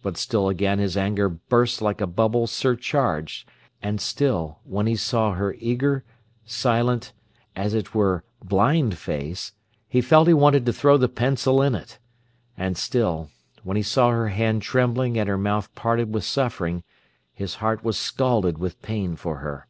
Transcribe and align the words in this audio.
But 0.00 0.16
still 0.16 0.48
again 0.48 0.78
his 0.78 0.96
anger 0.96 1.28
burst 1.28 1.82
like 1.82 2.00
a 2.00 2.06
bubble 2.06 2.46
surcharged; 2.46 3.46
and 3.82 4.00
still, 4.00 4.60
when 4.64 4.86
he 4.86 4.96
saw 4.96 5.32
her 5.34 5.54
eager, 5.58 6.04
silent, 6.46 7.12
as 7.54 7.74
it 7.74 7.94
were, 7.94 8.24
blind 8.42 8.96
face, 8.96 9.52
he 9.86 10.00
felt 10.00 10.26
he 10.26 10.32
wanted 10.32 10.64
to 10.64 10.72
throw 10.72 10.96
the 10.96 11.06
pencil 11.10 11.60
in 11.60 11.74
it; 11.74 11.98
and 12.56 12.78
still, 12.78 13.28
when 13.62 13.76
he 13.76 13.82
saw 13.82 14.08
her 14.08 14.28
hand 14.28 14.62
trembling 14.62 15.18
and 15.18 15.28
her 15.28 15.36
mouth 15.36 15.74
parted 15.74 16.14
with 16.14 16.24
suffering, 16.24 16.82
his 17.34 17.56
heart 17.56 17.84
was 17.84 17.98
scalded 17.98 18.56
with 18.56 18.80
pain 18.80 19.16
for 19.16 19.40
her. 19.40 19.66